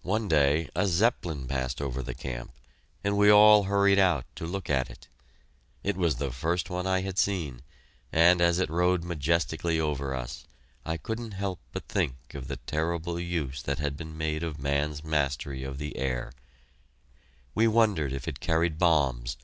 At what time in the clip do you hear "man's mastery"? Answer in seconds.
14.58-15.64